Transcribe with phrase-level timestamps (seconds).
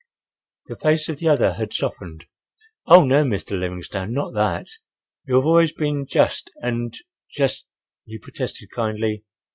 [0.65, 2.25] The face of the other had softened.
[2.87, 3.51] "Oh, no, Mr.
[3.51, 4.65] Livingstone, not that.
[5.27, 7.69] You have always been just—and—just;"
[8.07, 9.23] he protested kindly.